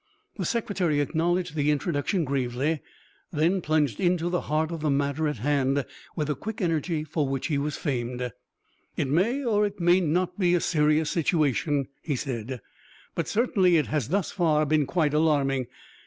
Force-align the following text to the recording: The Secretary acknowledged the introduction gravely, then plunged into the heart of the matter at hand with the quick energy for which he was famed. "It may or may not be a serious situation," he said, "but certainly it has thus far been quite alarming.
The 0.37 0.45
Secretary 0.45 0.99
acknowledged 0.99 1.53
the 1.53 1.69
introduction 1.69 2.25
gravely, 2.25 2.81
then 3.31 3.61
plunged 3.61 3.99
into 3.99 4.29
the 4.31 4.41
heart 4.41 4.71
of 4.71 4.79
the 4.81 4.89
matter 4.89 5.27
at 5.27 5.37
hand 5.37 5.85
with 6.15 6.25
the 6.25 6.35
quick 6.35 6.59
energy 6.59 7.03
for 7.03 7.27
which 7.29 7.45
he 7.49 7.59
was 7.59 7.77
famed. 7.77 8.31
"It 8.97 9.07
may 9.09 9.43
or 9.45 9.69
may 9.77 9.99
not 9.99 10.39
be 10.39 10.55
a 10.55 10.59
serious 10.59 11.11
situation," 11.11 11.87
he 12.01 12.15
said, 12.15 12.61
"but 13.13 13.27
certainly 13.27 13.77
it 13.77 13.85
has 13.89 14.07
thus 14.09 14.31
far 14.31 14.65
been 14.65 14.87
quite 14.87 15.13
alarming. 15.13 15.67